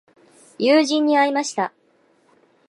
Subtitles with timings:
[0.57, 1.71] 友人に会いました。